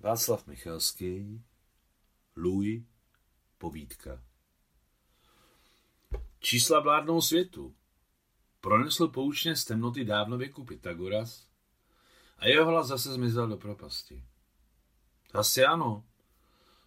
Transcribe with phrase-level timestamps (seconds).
[0.00, 1.42] Václav Michalský,
[2.36, 2.82] Louis,
[3.58, 4.22] povídka.
[6.38, 7.74] Čísla vládnou světu.
[8.60, 11.48] Pronesl poučně z temnoty dávno věku Pythagoras
[12.38, 14.24] a jeho hlas zase zmizel do propasti.
[15.32, 16.04] Asi ano,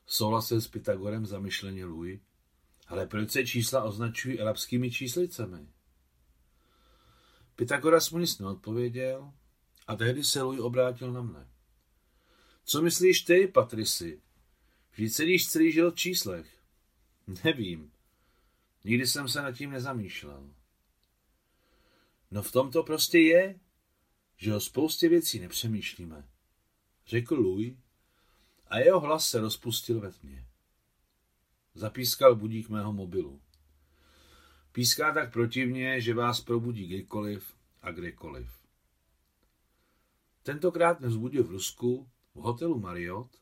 [0.05, 2.21] souhlasil s Pythagorem zamyšleně Louis,
[2.88, 5.68] ale proč se čísla označují arabskými číslicemi?
[7.55, 9.34] Pythagoras mu nic neodpověděl
[9.88, 11.48] a tehdy se Louis obrátil na mne.
[12.71, 14.21] Co myslíš ty, Patrisi?
[14.91, 16.48] Vždyť sedíš celý život v číslech.
[17.43, 17.91] Nevím.
[18.84, 20.49] Nikdy jsem se nad tím nezamýšlel.
[22.31, 23.59] No v tom to prostě je,
[24.38, 26.27] že o spoustě věcí nepřemýšlíme,
[27.07, 27.73] řekl Louis
[28.67, 30.45] a jeho hlas se rozpustil ve tmě.
[31.73, 33.41] Zapískal budík mého mobilu.
[34.71, 38.49] Píská tak protivně, že vás probudí kdykoliv a kdekoliv.
[40.43, 43.41] Tentokrát mě vzbudil v Rusku v hotelu Marriott,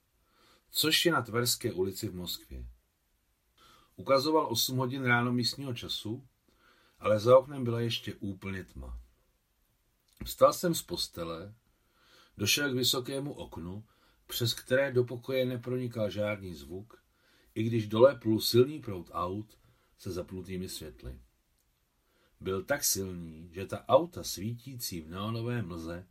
[0.71, 2.65] což je na Tverské ulici v Moskvě.
[3.95, 6.27] Ukazoval 8 hodin ráno místního času,
[6.99, 8.99] ale za oknem byla ještě úplně tma.
[10.26, 11.55] Vstal jsem z postele,
[12.37, 13.84] došel k vysokému oknu,
[14.27, 17.04] přes které do pokoje nepronikal žádný zvuk,
[17.55, 19.57] i když dole plul silný prout aut
[19.98, 21.20] se zapnutými světly.
[22.40, 26.07] Byl tak silný, že ta auta svítící v neonové mlze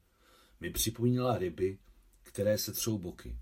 [0.61, 1.79] mi připomínala ryby,
[2.29, 3.39] které se třou boky.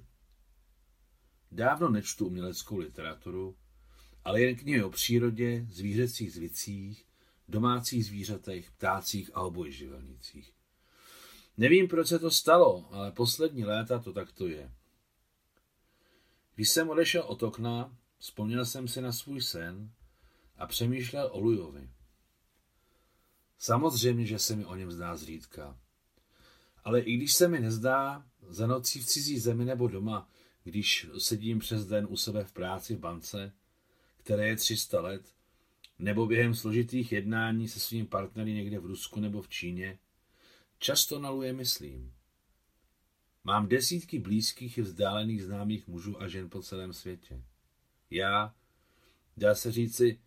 [1.53, 3.57] Dávno nečtu uměleckou literaturu,
[4.25, 7.07] ale jen knihy o přírodě, zvířecích zvicích,
[7.49, 10.53] domácích zvířatech, ptácích a obojživelnících.
[11.57, 14.73] Nevím, proč se to stalo, ale poslední léta to takto je.
[16.55, 19.93] Když jsem odešel od okna, vzpomněl jsem si na svůj sen
[20.57, 21.91] a přemýšlel o Lujovi.
[23.59, 25.79] Samozřejmě, že se mi o něm zdá zřídka.
[26.87, 30.29] Ale i když se mi nezdá, za nocí v cizí zemi nebo doma,
[30.65, 33.53] když sedím přes den u sebe v práci v bance,
[34.17, 35.23] které je 300 let,
[35.99, 39.99] nebo během složitých jednání se svým partnery někde v Rusku nebo v Číně,
[40.79, 42.13] často na Luje myslím.
[43.45, 47.43] Mám desítky blízkých i vzdálených známých mužů a žen po celém světě.
[48.11, 48.55] Já,
[49.37, 50.21] dá se říci,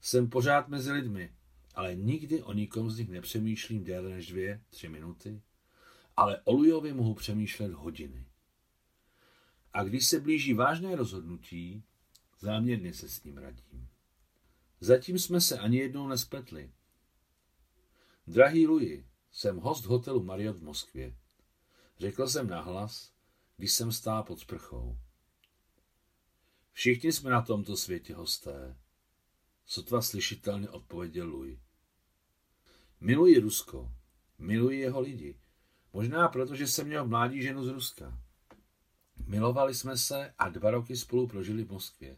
[0.00, 1.32] jsem pořád mezi lidmi,
[1.74, 5.40] ale nikdy o nikom z nich nepřemýšlím déle než dvě, tři minuty,
[6.16, 8.26] ale o Lujovi mohu přemýšlet hodiny.
[9.72, 11.84] A když se blíží vážné rozhodnutí,
[12.40, 13.88] záměrně se s ním radím.
[14.80, 16.72] Zatím jsme se ani jednou nespletli.
[18.26, 21.16] Drahý Louis, jsem host hotelu Marriott v Moskvě.
[21.98, 23.12] Řekl jsem nahlas,
[23.56, 24.98] když jsem stál pod sprchou.
[26.72, 28.76] Všichni jsme na tomto světě hosté.
[29.66, 31.58] Sotva slyšitelně odpověděl Louis.
[33.00, 33.92] Miluji Rusko,
[34.38, 35.38] miluji jeho lidi.
[35.94, 38.18] Možná proto, že jsem měl mládí ženu z Ruska.
[39.26, 42.16] Milovali jsme se a dva roky spolu prožili v Moskvě.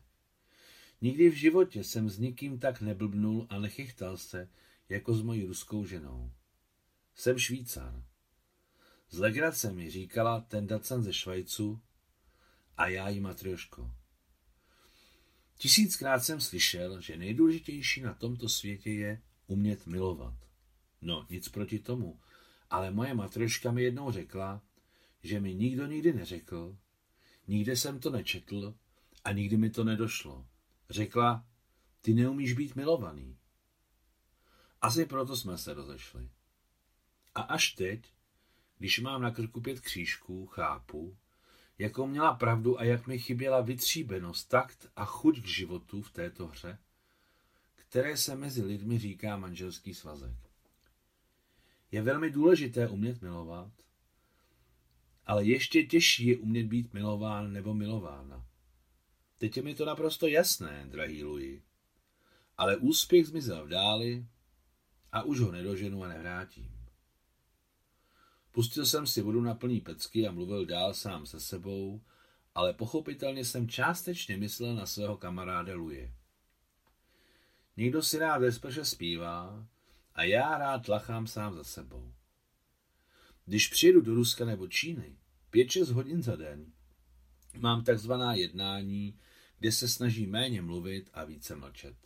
[1.00, 4.48] Nikdy v životě jsem s nikým tak neblbnul a nechychtal se,
[4.88, 6.32] jako s mojí ruskou ženou.
[7.14, 8.04] Jsem Švýcar.
[9.10, 11.80] Z legrace mi říkala ten dacan ze Švajcu
[12.76, 13.90] a já jí matrioško.
[15.58, 20.34] Tisíckrát jsem slyšel, že nejdůležitější na tomto světě je umět milovat.
[21.00, 22.20] No, nic proti tomu,
[22.76, 24.62] ale moje matroška mi jednou řekla,
[25.22, 26.76] že mi nikdo nikdy neřekl,
[27.48, 28.74] nikde jsem to nečetl
[29.24, 30.46] a nikdy mi to nedošlo.
[30.90, 31.46] Řekla,
[32.00, 33.38] ty neumíš být milovaný.
[34.80, 36.30] Asi proto jsme se rozešli.
[37.34, 38.12] A až teď,
[38.78, 41.16] když mám na krku pět křížků, chápu,
[41.78, 46.46] jakou měla pravdu a jak mi chyběla vytříbenost, takt a chuť k životu v této
[46.46, 46.78] hře,
[47.76, 50.45] které se mezi lidmi říká manželský svazek.
[51.92, 53.72] Je velmi důležité umět milovat,
[55.26, 58.46] ale ještě těžší je umět být milován nebo milována.
[59.38, 61.62] Teď je mi to naprosto jasné, drahý Louis.
[62.58, 64.26] Ale úspěch zmizel v dáli
[65.12, 66.76] a už ho nedoženu a nevrátím.
[68.52, 72.02] Pustil jsem si vodu na plný pecky a mluvil dál sám se sebou,
[72.54, 76.14] ale pochopitelně jsem částečně myslel na svého kamaráda Luje.
[77.76, 79.66] Někdo si rád ve sprše zpívá
[80.16, 82.14] a já rád lachám sám za sebou.
[83.44, 85.18] Když přijedu do Ruska nebo Číny,
[85.50, 86.72] pět šest hodin za den,
[87.58, 89.18] mám takzvaná jednání,
[89.58, 91.96] kde se snaží méně mluvit a více mlčet.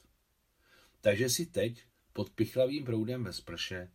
[1.01, 3.93] Takže si teď, pod pichlavým proudem ve sprše,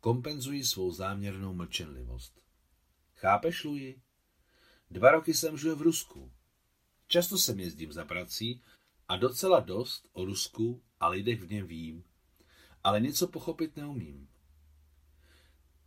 [0.00, 2.40] kompenzuji svou záměrnou mlčenlivost.
[3.14, 3.96] Chápeš, Louis?
[4.90, 6.32] Dva roky jsem žil v Rusku.
[7.06, 8.62] Často sem jezdím za prací
[9.08, 12.04] a docela dost o Rusku a lidech v něm vím,
[12.84, 14.28] ale něco pochopit neumím.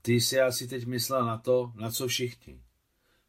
[0.02, 2.62] Ty si asi teď myslel na to, na co všichni.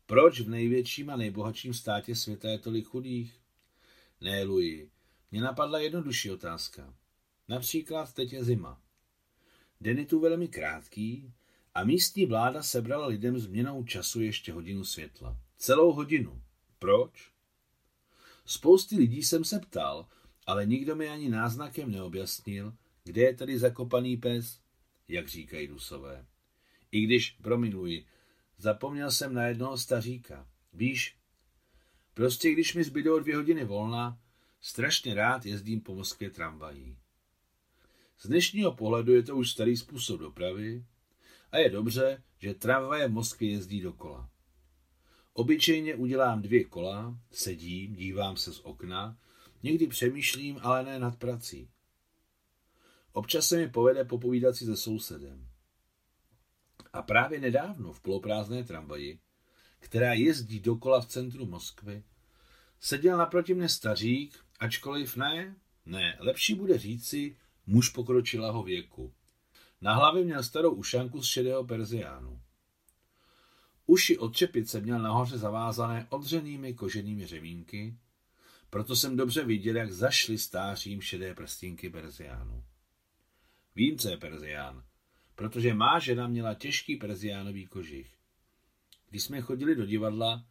[0.06, 3.40] Proč v největším a nejbohatším státě světa je tolik chudých?
[4.20, 4.88] Ne, Louis,
[5.30, 6.94] mě napadla jednodušší otázka.
[7.48, 8.80] Například teď je zima.
[9.80, 11.32] Den je tu velmi krátký
[11.74, 15.36] a místní vláda sebrala lidem změnou času ještě hodinu světla.
[15.56, 16.42] Celou hodinu.
[16.78, 17.32] Proč?
[18.44, 20.06] Spousty lidí jsem se ptal,
[20.46, 24.60] ale nikdo mi ani náznakem neobjasnil, kde je tady zakopaný pes,
[25.08, 26.26] jak říkají Rusové.
[26.92, 28.06] I když, prominuji,
[28.58, 30.48] zapomněl jsem na jednoho staříka.
[30.72, 31.16] Víš,
[32.14, 34.20] prostě když mi zbydou dvě hodiny volna,
[34.60, 36.96] strašně rád jezdím po Moskvě tramvají.
[38.18, 40.84] Z dnešního pohledu je to už starý způsob dopravy
[41.52, 44.30] a je dobře, že tramvaje v Moskvě jezdí dokola.
[45.32, 49.18] Obyčejně udělám dvě kola, sedím, dívám se z okna,
[49.62, 51.68] někdy přemýšlím, ale ne nad prací.
[53.12, 55.48] Občas se mi povede popovídat si se sousedem.
[56.92, 59.18] A právě nedávno v poloprázdné tramvaji,
[59.78, 62.02] která jezdí dokola v centru Moskvy,
[62.80, 65.56] seděl naproti mne stařík, ačkoliv ne,
[65.86, 67.36] ne, lepší bude říci
[67.66, 69.12] muž pokročilého věku.
[69.80, 72.40] Na hlavě měl starou ušanku z šedého perziánu.
[73.86, 77.96] Uši od čepice měl nahoře zavázané odřenými koženými řemínky,
[78.70, 82.64] proto jsem dobře viděl, jak zašly stářím šedé prstinky perziánu.
[83.74, 84.84] Vím, co je perzián,
[85.34, 88.16] protože má žena měla těžký perziánový kožich.
[89.10, 90.46] Když jsme chodili do divadla,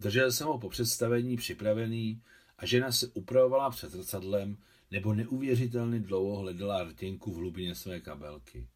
[0.00, 2.22] držel jsem ho po představení připravený
[2.58, 4.56] a žena se upravovala před zrcadlem
[4.90, 8.68] nebo neuvěřitelně dlouho hledala rtěnku v hlubině své kabelky.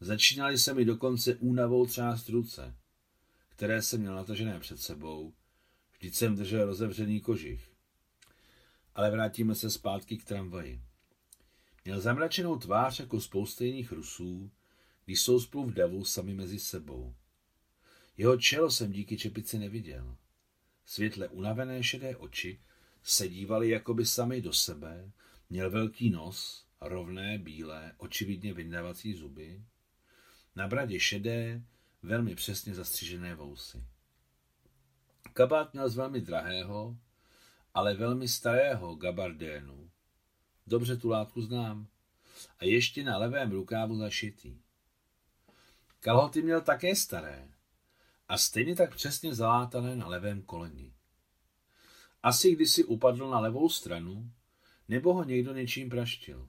[0.00, 2.76] Začínali se mi dokonce únavou třást ruce,
[3.48, 5.34] které jsem měl natažené před sebou,
[5.92, 7.72] vždyť jsem držel rozevřený kožich.
[8.94, 10.80] Ale vrátíme se zpátky k tramvaji.
[11.84, 14.50] Měl zamračenou tvář jako spousta jiných Rusů,
[15.04, 17.14] když jsou spolu v davu sami mezi sebou.
[18.16, 20.16] Jeho čelo jsem díky čepici neviděl.
[20.84, 22.60] Světle unavené šedé oči
[23.02, 25.10] se dívaly jakoby sami do sebe,
[25.50, 29.64] měl velký nos, rovné, bílé, očividně vyndávací zuby,
[30.56, 31.62] na bradě šedé,
[32.02, 33.84] velmi přesně zastřižené vousy.
[35.32, 36.96] Kabát měl z velmi drahého,
[37.74, 39.90] ale velmi starého gabardénu.
[40.66, 41.86] Dobře tu látku znám.
[42.58, 44.58] A ještě na levém rukávu zašitý.
[46.00, 47.48] Kalhoty měl také staré
[48.28, 50.92] a stejně tak přesně zalátané na levém koleni.
[52.22, 54.30] Asi kdysi upadl na levou stranu,
[54.88, 56.48] nebo ho někdo něčím praštil.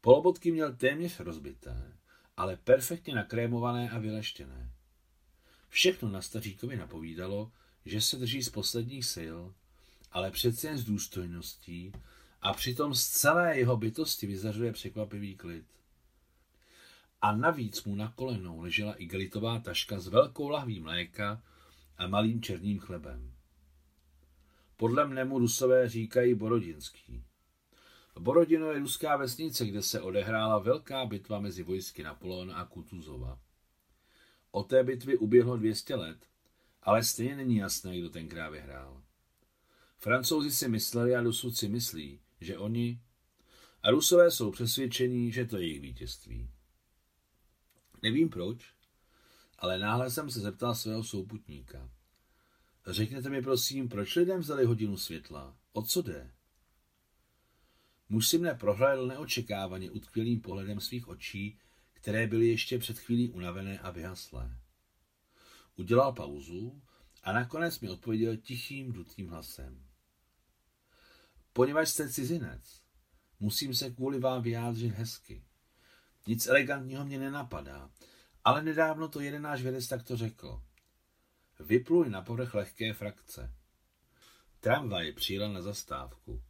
[0.00, 1.92] Polobotky měl téměř rozbité,
[2.36, 4.72] ale perfektně nakrémované a vyleštěné.
[5.68, 7.52] Všechno na staříkovi napovídalo,
[7.84, 9.38] že se drží z posledních sil,
[10.12, 11.92] ale přece jen s důstojností
[12.42, 15.64] a přitom z celé jeho bytosti vyzařuje překvapivý klid.
[17.20, 21.42] A navíc mu na kolenou ležela igelitová taška s velkou lahví mléka
[21.98, 23.32] a malým černým chlebem.
[24.76, 27.24] Podle mne mu rusové říkají Borodinský.
[28.18, 33.38] Borodino je ruská vesnice, kde se odehrála velká bitva mezi vojsky Napoleona a Kutuzova.
[34.50, 36.18] O té bitvy uběhlo 200 let,
[36.82, 39.02] ale stejně není jasné, kdo tenkrát vyhrál.
[39.98, 43.00] Francouzi si mysleli a dosud si myslí, že oni
[43.82, 46.50] a Rusové jsou přesvědčení, že to je jejich vítězství.
[48.02, 48.74] Nevím proč,
[49.58, 51.90] ale náhle jsem se zeptal svého souputníka.
[52.86, 55.56] Řekněte mi prosím, proč lidem vzali hodinu světla?
[55.72, 56.30] O co jde?
[58.08, 61.58] Muž si mne prohlédl neočekávaně utkvělým pohledem svých očí,
[61.92, 64.58] které byly ještě před chvílí unavené a vyhaslé.
[65.76, 66.82] Udělal pauzu
[67.22, 69.91] a nakonec mi odpověděl tichým, dutým hlasem.
[71.52, 72.82] Poněvadž jste cizinec,
[73.40, 75.44] musím se kvůli vám vyjádřit hezky.
[76.26, 77.90] Nic elegantního mě nenapadá,
[78.44, 80.62] ale nedávno to jeden náš vědec takto řekl.
[81.60, 83.54] Vypluj na povrch lehké frakce.
[84.60, 86.42] Tramvaj přijela na zastávku.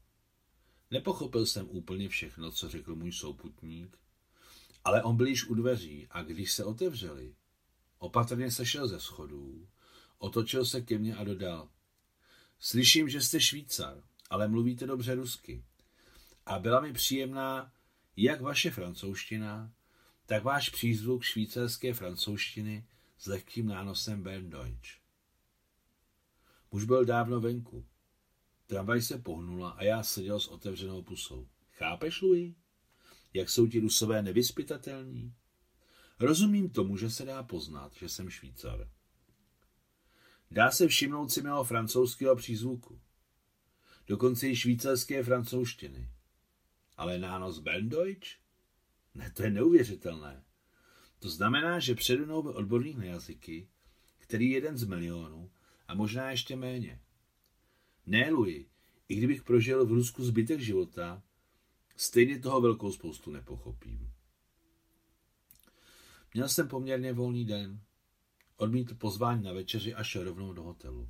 [0.90, 3.98] Nepochopil jsem úplně všechno, co řekl můj souputník,
[4.84, 7.34] ale on byl již u dveří a když se otevřeli,
[7.98, 9.68] opatrně sešel ze schodů,
[10.18, 11.68] otočil se ke mně a dodal.
[12.58, 14.02] Slyším, že jste Švýcar,
[14.32, 15.64] ale mluvíte dobře rusky.
[16.46, 17.72] A byla mi příjemná
[18.16, 19.72] jak vaše francouzština,
[20.26, 22.86] tak váš přízvuk švýcarské francouzštiny
[23.18, 24.90] s lehkým nánosem Berndeutsch.
[26.70, 27.86] Muž byl dávno venku.
[28.66, 31.48] Tramvaj se pohnula a já seděl s otevřenou pusou.
[31.72, 32.54] Chápeš, Louis?
[33.34, 35.34] Jak jsou ti rusové nevyspytatelní?
[36.20, 38.88] Rozumím tomu, že se dá poznat, že jsem Švýcar.
[40.50, 43.00] Dá se všimnout si mého francouzského přízvuku.
[44.06, 46.08] Dokonce i švýcarské francouzštiny.
[46.96, 48.28] Ale nános Berndeutsch?
[49.14, 50.44] Ne, to je neuvěřitelné.
[51.18, 53.68] To znamená, že přede mnou byl odborník na jazyky,
[54.18, 55.50] který je jeden z milionů
[55.88, 57.00] a možná ještě méně.
[58.06, 58.66] Ne, Louis,
[59.08, 61.22] i kdybych prožil v Rusku zbytek života,
[61.96, 64.12] stejně toho velkou spoustu nepochopím.
[66.34, 67.80] Měl jsem poměrně volný den.
[68.56, 71.08] Odmítl pozvání na večeři a šel rovnou do hotelu.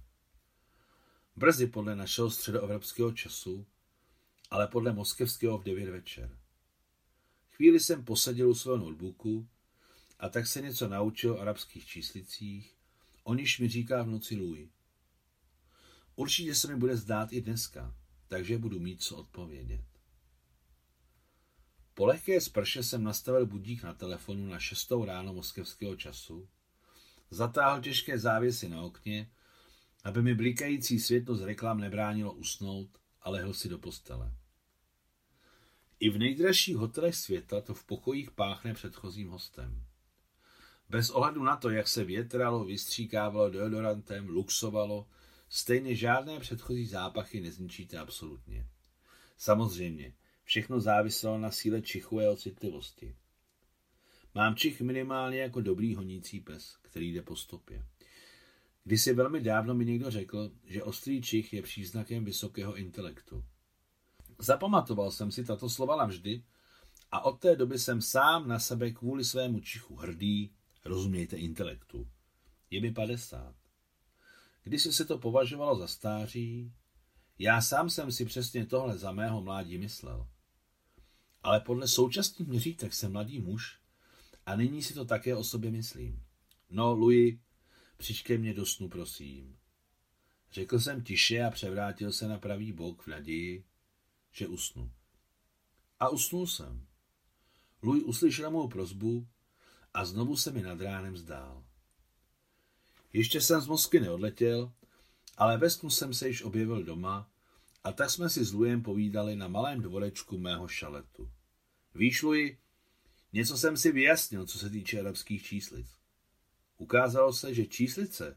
[1.37, 3.67] Brzy podle našeho středoevropského času,
[4.51, 6.39] ale podle moskevského v 9 večer.
[7.51, 9.49] Chvíli jsem posadil u svého notebooku
[10.19, 12.77] a tak se něco naučil o arabských číslicích,
[13.25, 14.69] o níž mi říká v noci Louis.
[16.17, 17.95] Určitě se mi bude zdát i dneska,
[18.29, 19.85] takže budu mít co odpovědět.
[21.95, 26.49] Po lehké sprše jsem nastavil budík na telefonu na 6 ráno moskevského času,
[27.31, 29.31] zatáhl těžké závěsy na okně,
[30.05, 34.33] aby mi blikající světlo z reklam nebránilo usnout a lehl si do postele.
[36.01, 39.85] I v nejdražších hotelech světa to v pokojích páchne předchozím hostem.
[40.89, 45.09] Bez ohledu na to, jak se větralo, vystříkávalo deodorantem, luxovalo,
[45.49, 48.67] stejně žádné předchozí zápachy nezničíte absolutně.
[49.37, 53.17] Samozřejmě, všechno záviselo na síle čichu a citlivosti.
[54.35, 57.85] Mám čich minimálně jako dobrý honící pes, který jde po stopě.
[58.85, 63.45] Kdysi velmi dávno mi někdo řekl, že ostrý čich je příznakem vysokého intelektu.
[64.39, 66.45] Zapamatoval jsem si tato slova navždy
[67.11, 72.09] a od té doby jsem sám na sebe kvůli svému čichu hrdý, rozumějte intelektu.
[72.71, 73.55] Je mi 50.
[74.63, 76.73] Když se to považovalo za stáří,
[77.39, 80.29] já sám jsem si přesně tohle za mého mládí myslel.
[81.43, 83.79] Ale podle současných měřítek jsem mladý muž
[84.47, 86.23] a nyní si to také o sobě myslím.
[86.71, 87.39] No, Louis,
[88.03, 89.57] přič ke mně do snu, prosím.
[90.53, 93.65] Řekl jsem tiše a převrátil se na pravý bok v naději,
[94.33, 94.93] že usnu.
[96.01, 96.87] A usnul jsem.
[97.83, 99.29] Louis uslyšel mou prozbu
[99.95, 101.65] a znovu se mi nad ránem zdál.
[103.13, 104.73] Ještě jsem z Moskvy neodletěl,
[105.37, 107.31] ale ve snu jsem se již objevil doma
[107.85, 111.31] a tak jsme si s Lujem povídali na malém dvorečku mého šaletu.
[111.95, 112.57] Víš, Louis,
[113.33, 116.02] něco jsem si vyjasnil, co se týče arabských číslic.
[116.83, 118.37] Ukázalo se, že číslice,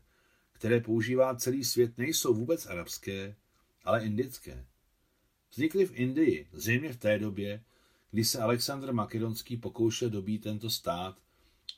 [0.52, 3.36] které používá celý svět, nejsou vůbec arabské,
[3.84, 4.66] ale indické.
[5.52, 7.64] Vznikly v Indii, zřejmě v té době,
[8.12, 11.18] kdy se Alexandr Makedonský pokoušel dobít tento stát,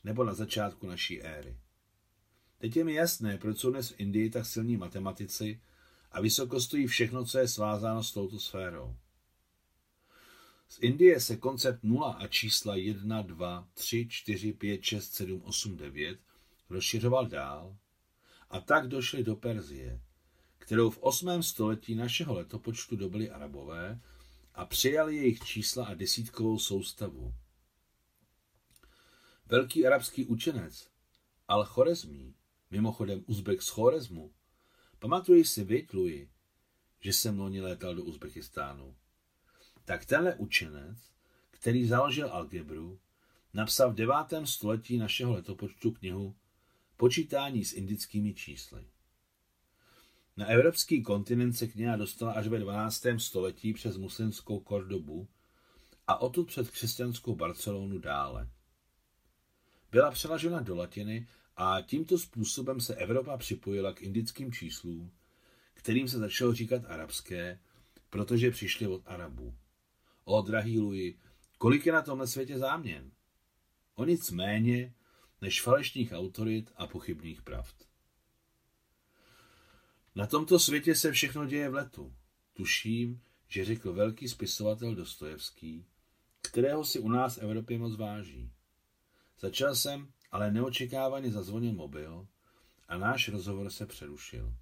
[0.03, 1.57] nebo na začátku naší éry.
[2.57, 5.61] Teď je mi jasné, proč jsou dnes v Indii tak silní matematici
[6.11, 8.95] a vysoko stojí všechno, co je svázáno s touto sférou.
[10.67, 15.77] Z Indie se koncept nula a čísla 1, 2, 3, 4, 5, 6, 7, 8,
[15.77, 16.26] 9
[16.69, 17.77] rozšiřoval dál
[18.49, 20.01] a tak došli do Perzie,
[20.57, 21.43] kterou v 8.
[21.43, 24.01] století našeho letopočtu dobili arabové
[24.55, 27.33] a přijali jejich čísla a desítkovou soustavu.
[29.45, 30.89] Velký arabský učenec
[31.49, 32.33] Al-Chorezmí,
[32.71, 34.33] mimochodem Uzbek z Chorezmu,
[34.99, 36.29] pamatuješ si, viď, Louis,
[36.99, 38.95] že jsem loni létal do Uzbekistánu?
[39.85, 40.97] Tak tenhle učenec,
[41.51, 42.99] který založil algebru,
[43.53, 46.35] napsal v devátém století našeho letopočtu knihu
[46.97, 48.85] Počítání s indickými čísly.
[50.37, 53.05] Na evropský kontinent se kniha dostala až ve 12.
[53.17, 55.27] století přes muslimskou Kordobu
[56.07, 58.49] a odtud před křesťanskou Barcelonu dále.
[59.91, 65.11] Byla přelažena do latiny a tímto způsobem se Evropa připojila k indickým číslům,
[65.73, 67.59] kterým se začalo říkat arabské,
[68.09, 69.55] protože přišli od Arabů.
[70.25, 71.15] O, drahý Louis,
[71.57, 73.11] kolik je na tomhle světě záměn?
[73.95, 74.93] O nic méně
[75.41, 77.87] než falešných autorit a pochybných pravd.
[80.15, 82.15] Na tomto světě se všechno děje v letu.
[82.53, 85.85] Tuším, že řekl velký spisovatel Dostojevský,
[86.41, 88.51] kterého si u nás v Evropě moc váží.
[89.39, 92.27] Začal jsem, ale neočekávaně zazvonil mobil
[92.87, 94.53] a náš rozhovor se přerušil.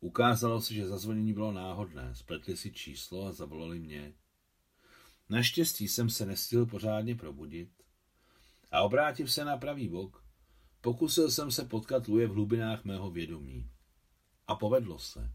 [0.00, 4.14] Ukázalo se, že zazvonění bylo náhodné, spletli si číslo a zavolali mě.
[5.28, 7.70] Naštěstí jsem se nestihl pořádně probudit
[8.72, 10.24] a obrátil se na pravý bok,
[10.80, 13.70] pokusil jsem se potkat Luje v hlubinách mého vědomí.
[14.46, 15.30] A povedlo se.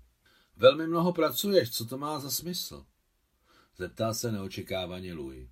[0.56, 2.86] Velmi mnoho pracuješ, co to má za smysl?
[3.78, 5.50] Zeptal se neočekávaně Louis.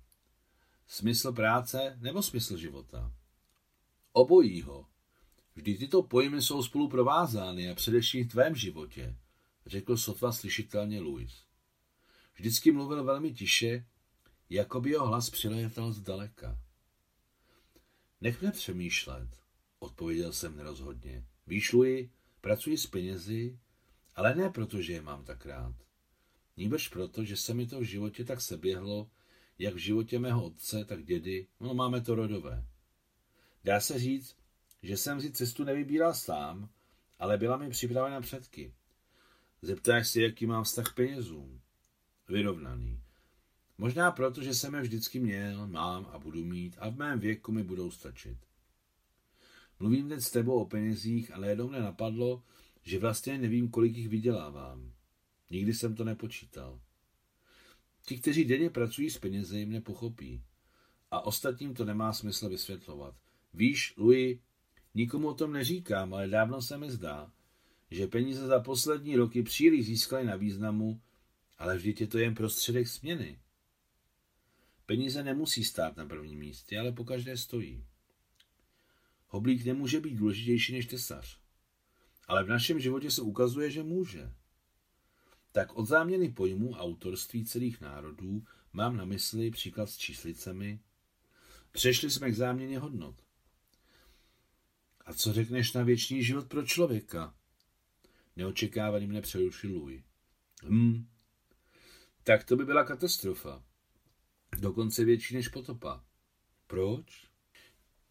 [0.86, 3.12] Smysl práce nebo smysl života?
[4.12, 4.86] Obojího.
[5.54, 9.16] Vždy tyto pojmy jsou spolu provázány a především v tvém životě,
[9.66, 11.42] řekl sotva slyšitelně Louis.
[12.34, 13.86] Vždycky mluvil velmi tiše,
[14.50, 16.58] jako by jeho hlas přilétal zdaleka.
[18.20, 19.28] Nech mě přemýšlet,
[19.78, 21.24] odpověděl jsem nerozhodně.
[21.46, 23.58] Víš, Louis, pracuji s penězi,
[24.14, 25.74] ale ne proto, že je mám tak rád.
[26.56, 29.10] Níbrž proto, že se mi to v životě tak seběhlo,
[29.58, 32.66] jak v životě mého otce, tak dědy, no máme to rodové.
[33.64, 34.36] Dá se říct,
[34.82, 36.68] že jsem si cestu nevybíral sám,
[37.18, 38.74] ale byla mi připravena předky.
[39.62, 41.60] Zeptáš si, jaký mám vztah k penězům.
[42.28, 43.05] Vyrovnaný.
[43.78, 47.52] Možná proto, že jsem je vždycky měl, mám a budu mít a v mém věku
[47.52, 48.38] mi budou stačit.
[49.80, 52.42] Mluvím teď s tebou o penězích a najednou mě napadlo,
[52.82, 54.92] že vlastně nevím, kolik jich vydělávám.
[55.50, 56.80] Nikdy jsem to nepočítal.
[58.06, 60.42] Ti, kteří denně pracují s penězi, mě pochopí.
[61.10, 63.14] A ostatním to nemá smysl vysvětlovat.
[63.54, 64.38] Víš, Louis,
[64.94, 67.32] nikomu o tom neříkám, ale dávno se mi zdá,
[67.90, 71.00] že peníze za poslední roky příliš získaly na významu,
[71.58, 73.38] ale vždyť je to jen prostředek směny.
[74.86, 77.84] Peníze nemusí stát na prvním místě, ale po každé stojí.
[79.26, 81.40] Hoblík nemůže být důležitější než tesař.
[82.28, 84.32] Ale v našem životě se ukazuje, že může.
[85.52, 90.80] Tak od záměny pojmů autorství celých národů mám na mysli příklad s číslicemi.
[91.72, 93.22] Přešli jsme k záměně hodnot.
[95.04, 97.34] A co řekneš na věčný život pro člověka?
[98.36, 100.02] Neočekávaný mne přerušil Louis.
[100.62, 101.06] Hm,
[102.22, 103.64] tak to by byla katastrofa.
[104.58, 106.04] Dokonce větší než potopa.
[106.66, 107.26] Proč?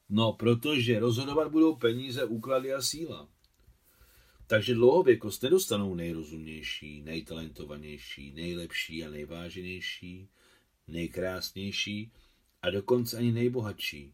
[0.10, 3.30] No, protože rozhodovat budou peníze, úklady a síla.
[4.48, 10.30] Takže dlouhověkost nedostanou nejrozumnější, nejtalentovanější, nejlepší a nejváženější,
[10.88, 12.12] nejkrásnější
[12.62, 14.14] a dokonce ani nejbohatší.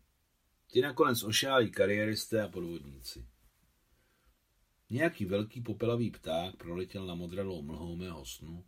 [0.72, 3.26] Ty nakonec ošálí kariéristé a podvodníci.
[4.90, 8.66] Nějaký velký popelavý pták proletěl na modralou mlhou mého snu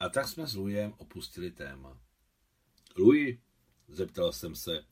[0.00, 2.00] a tak jsme s Louisem opustili téma.
[2.96, 3.38] Louis,
[3.88, 4.84] zeptal jsem se,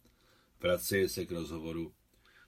[0.60, 1.94] vraceje se k rozhovoru,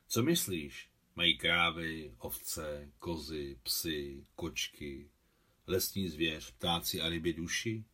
[0.07, 0.91] co myslíš?
[1.17, 5.11] Mají krávy, ovce, kozy, psy, kočky,
[5.67, 7.85] lesní zvěř, ptáci a ryby duši?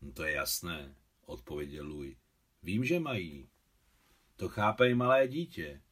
[0.00, 0.96] No to je jasné,
[1.26, 2.16] odpověděl Louis.
[2.62, 3.48] Vím, že mají.
[4.36, 5.82] To chápe i malé dítě,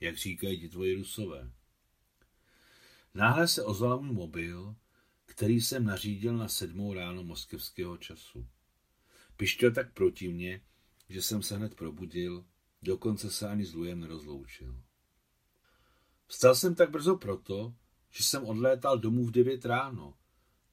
[0.00, 1.52] jak říkají ti tvoji rusové.
[3.14, 4.76] Náhle se ozval můj mobil,
[5.26, 8.48] který jsem nařídil na sedmou ráno moskevského času.
[9.38, 10.60] Pištěl tak proti mně,
[11.08, 12.44] že jsem se hned probudil,
[12.82, 14.82] dokonce se ani s Lujem nerozloučil.
[16.26, 17.74] Vstal jsem tak brzo proto,
[18.10, 20.14] že jsem odlétal domů v devět ráno,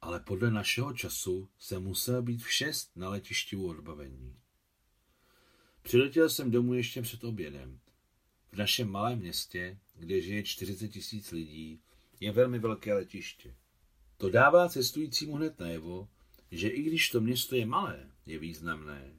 [0.01, 4.35] ale podle našeho času jsem musel být v šest na letišti u odbavení.
[5.81, 7.79] Přiletěl jsem domů ještě před obědem.
[8.51, 11.81] V našem malém městě, kde žije 40 tisíc lidí,
[12.19, 13.55] je velmi velké letiště.
[14.17, 16.09] To dává cestujícímu hned najevo,
[16.51, 19.11] že i když to město je malé, je významné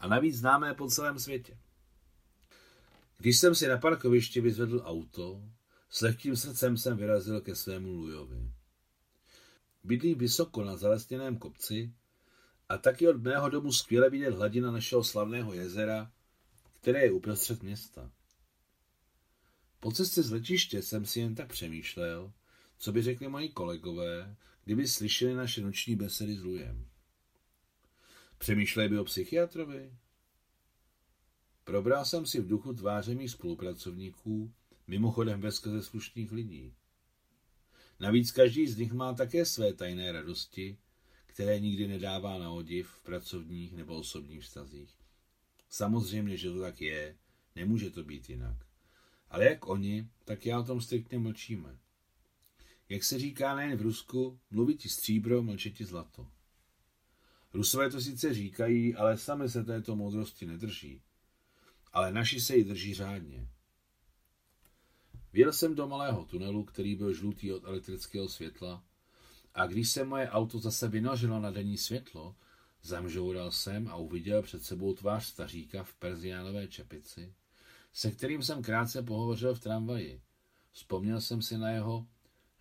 [0.00, 1.58] a navíc známé po celém světě.
[3.18, 5.42] Když jsem si na parkovišti vyzvedl auto,
[5.90, 8.52] s lehkým srdcem jsem vyrazil ke svému Lujovi.
[9.84, 11.92] Bydlí vysoko na zalesněném kopci
[12.68, 16.12] a taky od mého domu skvěle vidět hladina našeho slavného jezera,
[16.80, 18.10] které je uprostřed města.
[19.80, 22.32] Po cestě z letiště jsem si jen tak přemýšlel,
[22.78, 26.86] co by řekli moji kolegové, kdyby slyšeli naše noční besedy s Lujem.
[28.38, 29.92] Přemýšlej by o psychiatrovi?
[31.64, 34.52] Probral jsem si v duchu tváře mých spolupracovníků,
[34.86, 36.74] mimochodem ve skrze slušných lidí.
[38.00, 40.78] Navíc každý z nich má také své tajné radosti,
[41.26, 44.94] které nikdy nedává na odiv v pracovních nebo osobních vztazích.
[45.68, 47.16] Samozřejmě, že to tak je,
[47.56, 48.56] nemůže to být jinak.
[49.28, 51.78] Ale jak oni, tak já o tom striktně mlčíme.
[52.92, 56.26] Jak se říká nejen v Rusku, mluví ti stříbro, mlče ti zlato.
[57.54, 61.02] Rusové to sice říkají, ale sami se této moudrosti nedrží.
[61.92, 63.48] Ale naši se ji drží řádně.
[65.32, 68.84] Vjel jsem do malého tunelu, který byl žlutý od elektrického světla,
[69.54, 72.36] a když se moje auto zase vynořilo na denní světlo,
[72.82, 77.34] zamžoural jsem a uviděl před sebou tvář staříka v perziánové čepici,
[77.92, 80.22] se kterým jsem krátce pohovořil v tramvaji.
[80.72, 82.06] Vzpomněl jsem si na jeho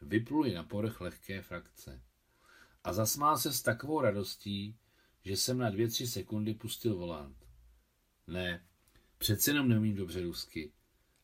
[0.02, 2.02] vypluli na povrch lehké frakce.
[2.84, 4.76] A zasmál se s takovou radostí,
[5.24, 7.38] že jsem na dvě, tři sekundy pustil volant.
[8.28, 8.66] Ne,
[9.18, 10.72] přece jenom neumím dobře rusky,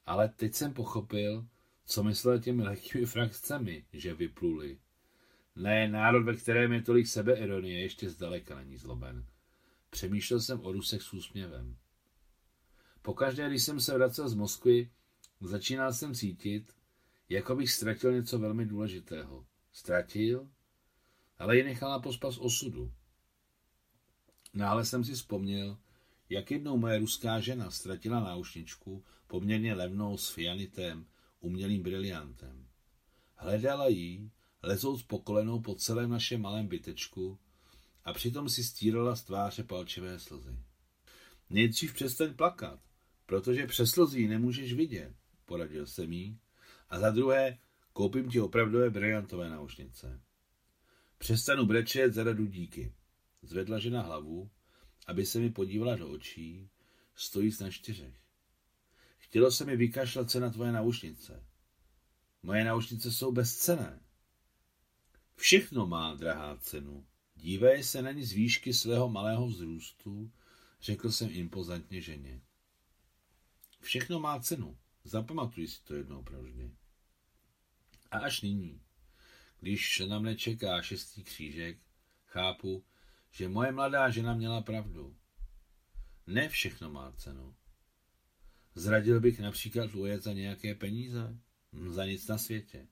[0.06, 1.48] ale teď jsem pochopil,
[1.86, 4.80] co myslel těmi lehkými frakcemi, že vypluli.
[5.56, 9.26] Ne, národ, ve kterém je tolik sebeironie, ještě zdaleka není zloben.
[9.90, 11.78] Přemýšlel jsem o Rusech s úsměvem.
[13.02, 14.92] Pokaždé, když jsem se vracel z Moskvy,
[15.42, 16.74] začínal jsem cítit,
[17.30, 19.46] jako bych ztratil něco velmi důležitého.
[19.72, 20.50] Ztratil,
[21.38, 22.94] ale ji nechal na pospas osudu.
[24.54, 25.78] Náhle jsem si vzpomněl,
[26.30, 31.06] jak jednou moje ruská žena ztratila náušničku, poměrně levnou s fianitem,
[31.40, 32.68] umělým briliantem.
[33.36, 34.32] Hledala jí,
[34.63, 37.40] lezouc po kolenou po celém našem malém bytečku
[38.04, 40.58] a přitom si stírala z tváře palčivé slzy.
[41.50, 42.80] Nejdřív přestaň plakat,
[43.26, 45.16] protože přes slzy nemůžeš vidět.
[45.46, 46.40] poradil jsem jí,
[46.89, 47.58] a za druhé,
[47.93, 50.21] koupím ti opravdové briliantové náušnice.
[51.17, 52.93] Přestanu brečet, zadadu díky.
[53.41, 54.50] Zvedla žena hlavu,
[55.08, 56.69] aby se mi podívala do očí,
[57.15, 58.15] stojí na čtyřech.
[59.17, 61.45] Chtělo se mi vykašlat se na tvoje náušnice.
[62.43, 64.00] Moje náušnice jsou bezcené.
[65.36, 67.06] Všechno má drahá cenu.
[67.36, 70.32] Dívej se na ní z výšky svého malého vzrůstu,
[70.82, 72.41] řekl jsem impozantně ženě.
[73.80, 74.78] Všechno má cenu.
[75.08, 76.72] Zapamatuj si to jednou provždy.
[78.12, 78.82] A až nyní,
[79.60, 81.78] když na mne čeká šestý křížek,
[82.26, 82.84] chápu,
[83.32, 85.15] že moje mladá žena měla pravdu.
[86.28, 87.56] Ne všechno má cenu.
[88.76, 91.38] Zradil bych například ujet za nějaké peníze?
[91.89, 92.88] Za nic na světě.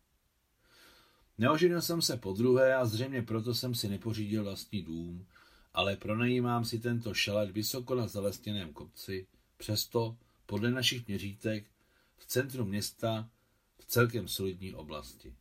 [1.37, 5.27] Neoženil jsem se po druhé a zřejmě proto jsem si nepořídil vlastní dům,
[5.73, 11.74] ale pronajímám si tento šalet vysoko na zalesněném kopci, přesto, podle našich měřítek,
[12.17, 13.29] v centru města,
[13.77, 15.35] v celkem solidní oblasti.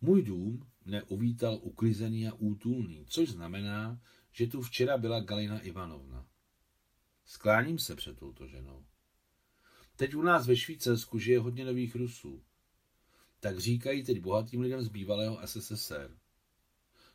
[0.00, 4.00] Můj dům mne uvítal uklizený a útulný, což znamená,
[4.32, 6.26] že tu včera byla Galina Ivanovna.
[7.24, 8.84] Skláním se před touto ženou.
[9.96, 12.42] Teď u nás ve Švýcarsku žije hodně nových Rusů.
[13.40, 16.16] Tak říkají teď bohatým lidem z bývalého SSSR.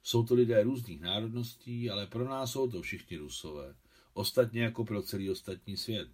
[0.03, 3.75] Jsou to lidé různých národností, ale pro nás jsou to všichni Rusové.
[4.13, 6.09] Ostatně jako pro celý ostatní svět.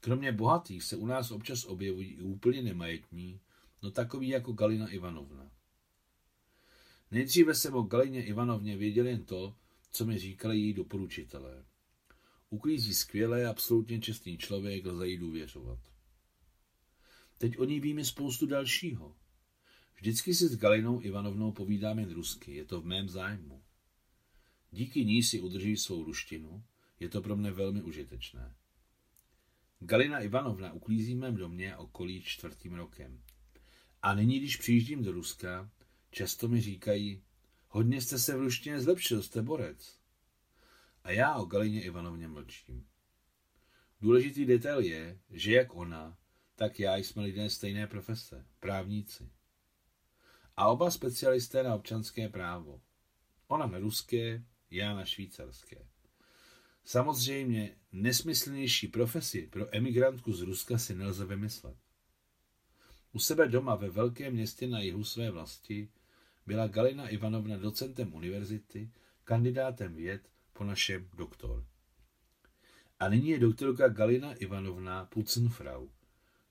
[0.00, 3.40] Kromě bohatých se u nás občas objevují i úplně nemajetní,
[3.82, 5.50] no takový jako Galina Ivanovna.
[7.10, 9.56] Nejdříve jsem o Galině Ivanovně věděl jen to,
[9.90, 11.64] co mi říkali její doporučitelé.
[12.50, 15.78] Uklízí skvěle, absolutně čestný člověk, lze jí důvěřovat.
[17.38, 19.16] Teď o ní víme spoustu dalšího.
[19.96, 23.62] Vždycky si s Galinou Ivanovnou povídám jen rusky, je to v mém zájmu.
[24.70, 26.64] Díky ní si udrží svou ruštinu,
[27.00, 28.54] je to pro mne velmi užitečné.
[29.82, 33.22] Galina Ivanovna uklízí mém domě okolí čtvrtým rokem.
[34.02, 35.70] A nyní, když přijíždím do Ruska,
[36.10, 37.22] často mi říkají,
[37.68, 40.00] hodně jste se v ruštině zlepšil, jste borec.
[41.04, 42.86] A já o Galině Ivanovně mlčím.
[44.00, 46.18] Důležitý detail je, že jak ona,
[46.54, 49.30] tak já jsme lidé stejné profese, právníci.
[50.56, 52.82] A oba specialisté na občanské právo.
[53.48, 55.89] Ona na ruské, já na švýcarské.
[56.84, 61.76] Samozřejmě nesmyslnější profesi pro emigrantku z Ruska si nelze vymyslet.
[63.12, 65.88] U sebe doma ve velkém městě na jihu své vlasti
[66.46, 68.90] byla Galina Ivanovna docentem univerzity,
[69.24, 71.66] kandidátem věd po našem doktor.
[73.00, 75.88] A nyní je doktorka Galina Ivanovna Pucenfrau.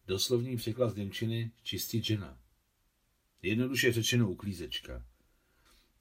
[0.08, 2.38] Doslovný překlad z Němčiny čistý žena.
[3.42, 5.06] Jednoduše řečeno uklízečka.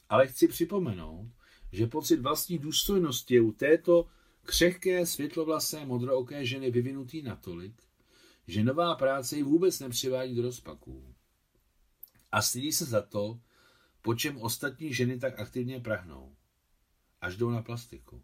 [0.08, 1.30] Ale chci připomenout,
[1.72, 4.08] že pocit vlastní důstojnosti je u této
[4.48, 7.82] křehké, světlovlasé, modrooké ženy vyvinutý natolik,
[8.46, 11.14] že nová práce ji vůbec nepřivádí do rozpaků.
[12.32, 13.40] A stydí se za to,
[14.02, 16.36] po čem ostatní ženy tak aktivně prahnou.
[17.20, 18.22] Až jdou na plastiku.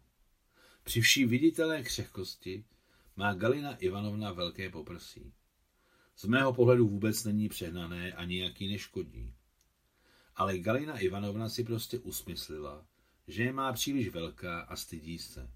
[0.83, 2.65] Při vší viditelné křehkosti
[3.15, 5.33] má Galina Ivanovna velké poprsí.
[6.17, 9.33] Z mého pohledu vůbec není přehnané a nějaký neškodí.
[10.35, 12.85] Ale Galina Ivanovna si prostě usmyslila,
[13.27, 15.54] že je má příliš velká a stydí se.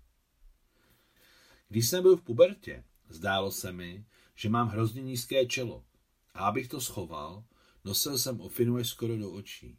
[1.70, 4.06] Když jsem byl v pubertě, zdálo se mi,
[4.36, 5.86] že mám hrozně nízké čelo
[6.34, 7.44] a abych to schoval,
[7.86, 9.78] nosil jsem ofinu až skoro do očí.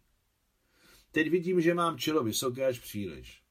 [1.13, 3.43] Teď vidím, že mám čelo vysoké až příliš.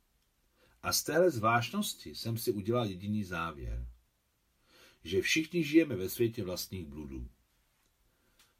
[0.82, 3.88] A z téhle zvláštnosti jsem si udělal jediný závěr.
[5.04, 7.30] Že všichni žijeme ve světě vlastních bludů.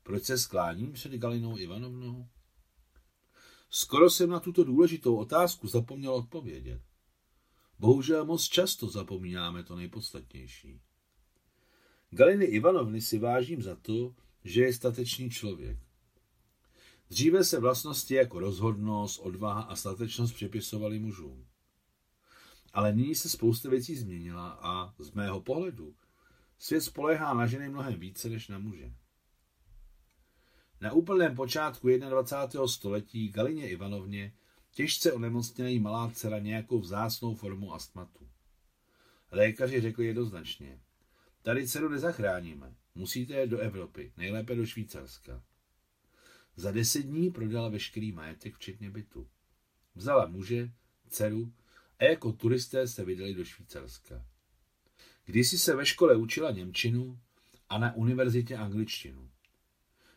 [0.04, 2.28] Proč se skláním před Galinou Ivanovnou?
[3.70, 6.82] Skoro jsem na tuto důležitou otázku zapomněl odpovědět.
[7.80, 10.82] Bohužel moc často zapomínáme to nejpodstatnější.
[12.10, 15.78] Galiny Ivanovny si vážím za to, že je statečný člověk.
[17.10, 21.48] Dříve se vlastnosti jako rozhodnost, odvaha a statečnost připisovaly mužům.
[22.74, 25.96] Ale nyní se spousta věcí změnila a z mého pohledu
[26.58, 28.94] svět spolehá na ženy mnohem více než na muže.
[30.82, 32.68] Na úplném počátku 21.
[32.68, 34.34] století Galině Ivanovně
[34.80, 38.30] těžce onemocněla jí malá dcera nějakou vzácnou formu astmatu.
[39.32, 40.80] Lékaři řekli jednoznačně,
[41.42, 45.44] tady dceru nezachráníme, musíte jít do Evropy, nejlépe do Švýcarska.
[46.56, 49.28] Za deset dní prodala veškerý majetek, včetně bytu.
[49.96, 50.72] Vzala muže,
[51.10, 51.54] dceru
[52.00, 54.26] a jako turisté se vydali do Švýcarska.
[55.26, 57.20] Kdysi se ve škole učila Němčinu
[57.70, 59.30] a na univerzitě angličtinu.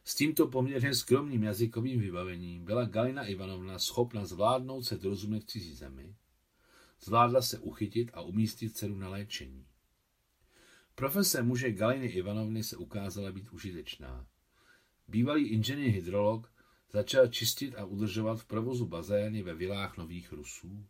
[0.04, 5.74] S tímto poměrně skromným jazykovým vybavením byla Galina Ivanovna schopna zvládnout se dorozumět v cizí
[5.74, 6.14] zemi,
[7.00, 9.66] zvládla se uchytit a umístit dceru na léčení.
[10.94, 14.26] Profese muže Galiny Ivanovny se ukázala být užitečná.
[15.08, 16.52] Bývalý inženýr hydrolog
[16.90, 20.86] začal čistit a udržovat v provozu bazény ve vilách nových Rusů,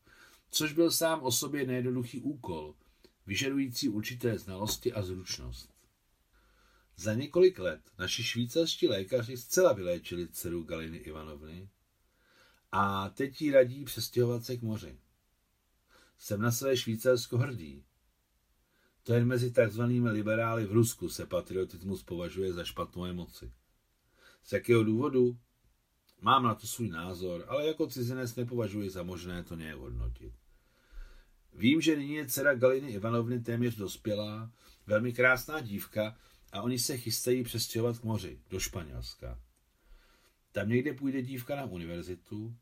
[0.50, 2.74] což byl sám o sobě nejednoduchý úkol,
[3.26, 5.74] vyžadující určité znalosti a zručnost.
[6.96, 11.68] Za několik let naši švýcarští lékaři zcela vyléčili dceru Galiny Ivanovny
[12.72, 14.98] a teď jí radí přestěhovat se k moři.
[16.18, 17.84] Jsem na své Švýcarsko hrdý.
[19.02, 23.52] To jen mezi takzvanými liberály v Rusku se patriotismus považuje za špatnou emoci.
[24.44, 25.38] Z jakého důvodu?
[26.20, 30.32] Mám na to svůj názor, ale jako cizinec nepovažuji za možné to nějak hodnotit.
[31.54, 34.52] Vím, že nyní je dcera Galiny Ivanovny téměř dospělá,
[34.86, 36.16] velmi krásná dívka
[36.52, 39.40] a oni se chystají přestěhovat k moři, do Španělska.
[40.52, 42.56] Tam někde půjde dívka na univerzitu,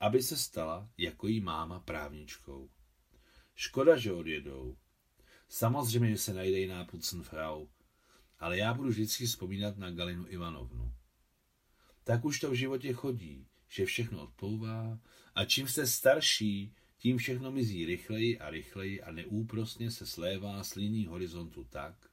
[0.00, 2.70] aby se stala, jako jí máma, právničkou.
[3.54, 4.76] Škoda, že odjedou.
[5.48, 7.66] Samozřejmě, že se najde jiná Pucenfrau,
[8.38, 10.94] ale já budu vždycky vzpomínat na Galinu Ivanovnu.
[12.04, 14.98] Tak už to v životě chodí, že všechno odplouvá
[15.34, 20.74] a čím jste starší, tím všechno mizí rychleji a rychleji a neúprosně se slévá s
[20.74, 22.11] líní horizontu tak,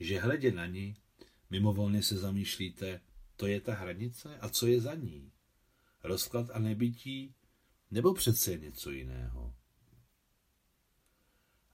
[0.00, 0.96] že hledě na ní,
[1.50, 3.00] mimovolně se zamýšlíte,
[3.36, 5.32] to je ta hranice a co je za ní?
[6.04, 7.34] Rozklad a nebytí,
[7.90, 9.54] nebo přece něco jiného?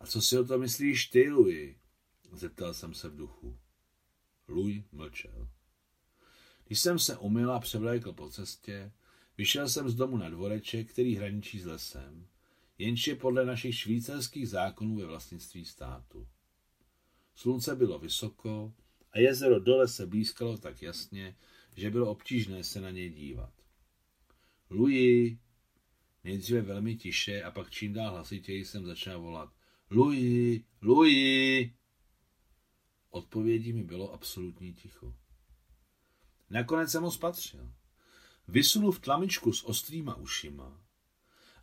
[0.01, 1.77] A co si o to myslíš ty, Louis?
[2.33, 3.59] Zeptal jsem se v duchu.
[4.49, 5.49] Louis mlčel.
[6.67, 8.93] Když jsem se umyl a převlékl po cestě,
[9.39, 12.27] vyšel jsem z domu na dvoreček, který hraničí s lesem,
[12.79, 16.29] jenž je podle našich švýcarských zákonů ve vlastnictví státu.
[17.35, 18.75] Slunce bylo vysoko
[19.13, 21.37] a jezero dole se blízkalo tak jasně,
[21.77, 23.53] že bylo obtížné se na něj dívat.
[24.71, 25.39] Louis!
[26.25, 29.53] Nejdříve velmi tiše a pak čím dál hlasitěji jsem začal volat.
[29.91, 30.63] Louis!
[30.83, 31.71] Louis!
[33.11, 35.15] Odpovědí mi bylo absolutní ticho.
[36.51, 37.73] Nakonec jsem ho spatřil.
[38.49, 40.81] Vysunul v tlamičku s ostrýma ušima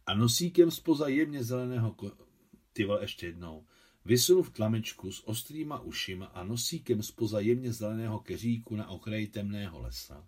[0.06, 2.12] a nosíkem spoza jemně zeleného ko...
[2.74, 3.66] Ty vole, ještě jednou.
[4.06, 9.82] Vysunul v tlamičku s ostrýma ušima a nosíkem spoza jemně zeleného keříku na okraji temného
[9.82, 10.28] lesa.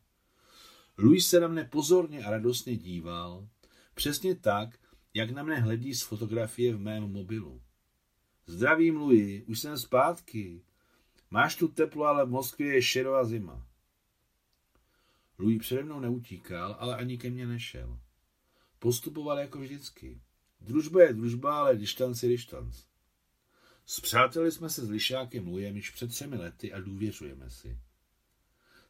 [0.97, 3.47] Louis se na mne pozorně a radostně díval,
[3.93, 4.79] přesně tak,
[5.13, 7.61] jak na mne hledí z fotografie v mém mobilu.
[8.45, 10.61] Zdravím, Louis, už jsem zpátky.
[11.31, 13.67] Máš tu teplo, ale v Moskvě je šedová zima.
[15.39, 17.99] Louis přede mnou neutíkal, ale ani ke mně nešel.
[18.79, 20.21] Postupoval jako vždycky.
[20.61, 22.83] Družba je družba, ale distanc je distanc.
[23.85, 27.77] Zpřáteli jsme se s Lišákem Lujem již před třemi lety a důvěřujeme si.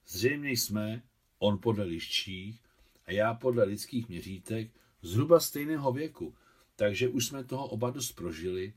[0.07, 1.03] Zřejmě jsme,
[1.39, 2.61] on podle liščích
[3.05, 6.35] a já podle lidských měřítek, zhruba stejného věku,
[6.75, 8.73] takže už jsme toho oba dost prožili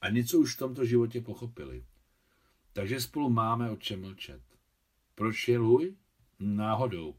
[0.00, 1.84] a něco už v tomto životě pochopili.
[2.72, 4.42] Takže spolu máme o čem mlčet.
[5.14, 5.96] Proč je Luj?
[6.38, 7.14] Náhodou.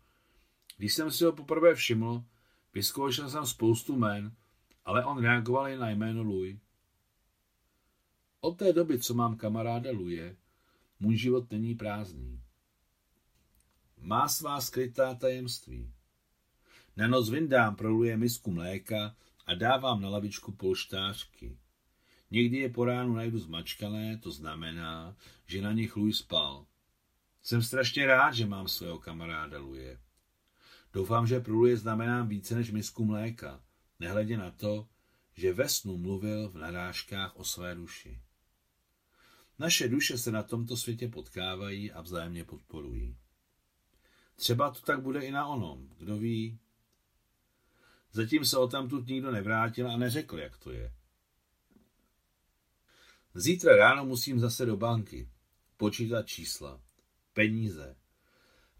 [0.78, 2.24] Když jsem si ho poprvé všiml,
[2.74, 4.36] vyzkoušel jsem spoustu jmén,
[4.86, 6.58] ale on reagoval jen na jméno Louis.
[8.42, 10.36] Od té doby, co mám kamaráda Luje,
[11.00, 12.42] můj život není prázdný.
[13.98, 15.94] Má svá skrytá tajemství.
[16.98, 21.58] Na noc vyndám pro Luje misku mléka a dávám na lavičku polštářky.
[22.32, 26.66] Někdy je po ránu najdu zmačkané, to znamená, že na nich Louis spal.
[27.42, 30.00] Jsem strašně rád, že mám svého kamaráda Luje.
[30.94, 33.62] Doufám, že pro Luje znamenám více než misku mléka,
[34.00, 34.88] nehledě na to,
[35.34, 38.22] že ve snu mluvil v narážkách o své duši.
[39.60, 43.18] Naše duše se na tomto světě potkávají a vzájemně podporují.
[44.36, 46.60] Třeba to tak bude i na onom, kdo ví.
[48.12, 50.94] Zatím se o tamtud nikdo nevrátil a neřekl, jak to je.
[53.34, 55.30] Zítra ráno musím zase do banky,
[55.78, 56.82] počítat čísla
[57.34, 57.96] peníze,